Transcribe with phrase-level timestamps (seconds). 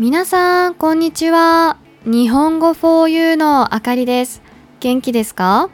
[0.00, 1.76] 皆さん、こんにちは。
[2.06, 4.40] 日本語 for you のあかりです。
[4.80, 5.68] 元気ですか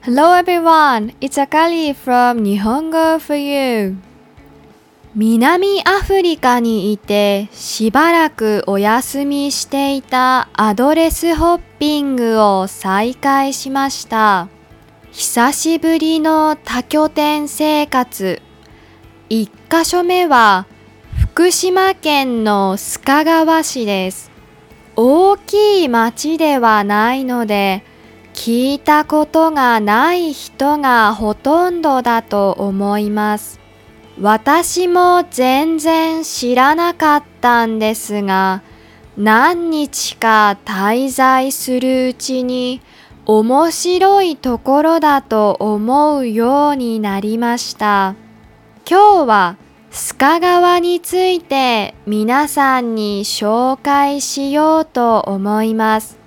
[0.00, 3.98] ?Hello everyone, it's Akari from 日本語 for you.
[5.14, 14.48] 南アフリカにいてしばらくお休みしていたアドレスホッピングを再開しました。
[15.10, 18.40] 久しぶりの多拠点生活。
[19.28, 20.64] 1箇所目は
[21.34, 24.30] 福島県の須賀川市です。
[24.96, 27.84] 大きい町ではないので、
[28.34, 33.58] 聞いたことがない人がほとんどだと思います。
[34.20, 38.60] 私も全然知らなかったんですが、
[39.16, 42.82] 何日か滞在するうちに
[43.24, 48.16] 面白いところだと思うようになりました。
[48.86, 49.61] 今日は
[49.92, 56.18] 須賀川について皆さんに紹介しようと思います。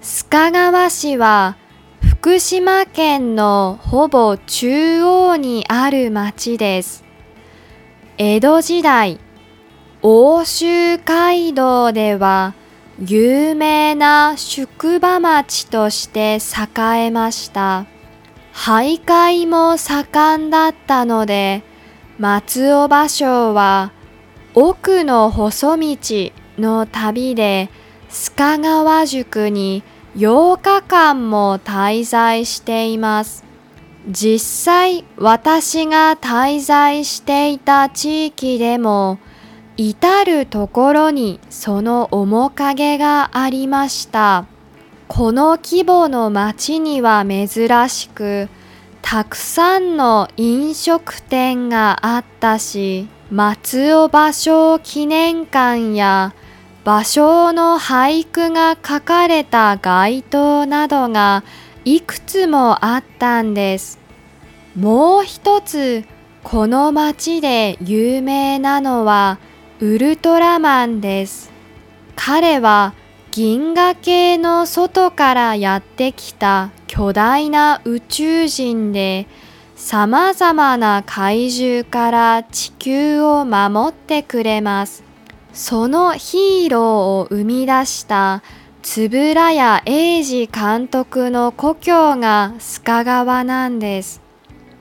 [0.00, 1.56] 須賀川市は
[2.00, 7.02] 福島県のほぼ中央にある町です。
[8.18, 9.18] 江戸時代、
[10.00, 12.54] 奥州街道では
[13.00, 17.86] 有名な宿場町として栄えました。
[18.54, 21.64] 徘徊も盛んだったので、
[22.18, 23.92] 松尾芭蕉は
[24.54, 25.96] 奥の細道
[26.58, 27.70] の旅で
[28.10, 29.84] 須賀川宿に
[30.16, 33.44] 8日間も滞在しています。
[34.08, 39.20] 実際私が滞在していた地域でも
[39.76, 44.46] 至るところにその面影がありました。
[45.06, 48.48] この規模の町には珍しく
[49.02, 56.34] たくさんの飲食店があったし、松尾芭蕉記念館や
[56.84, 61.44] 芭蕉の俳句が書かれた街灯などが
[61.84, 63.98] いくつもあったんです。
[64.74, 66.04] もう一つ、
[66.42, 69.38] この町で有名なのは
[69.80, 71.50] ウルトラマンです。
[72.16, 72.94] 彼は
[73.38, 79.28] 銀河系の外からやってきた巨大な宇宙人で
[79.76, 85.04] 様々な怪獣から地球を守ってくれます。
[85.52, 86.84] そのヒーロー
[87.20, 88.42] を生み出した
[88.82, 94.20] 円谷英二監督の故郷が須賀川なんです。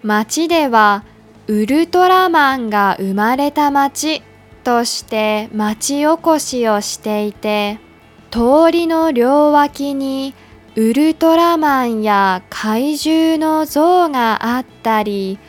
[0.01, 1.03] 町では
[1.45, 4.23] ウルトラマンが生まれた町
[4.63, 7.85] として町おこしをしていて、
[8.31, 10.33] 通りの両脇に
[10.75, 15.39] ウルトラマンや怪獣の像があったり、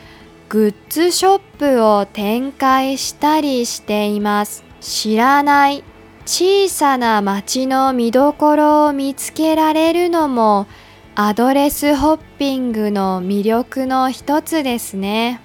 [0.49, 4.63] グッズショップを展開したりしています。
[4.81, 5.83] 知らない
[6.25, 10.67] 小さな町の見どころを見つけられるのも
[11.15, 15.41] アドレスホッピングの魅力の一つですね。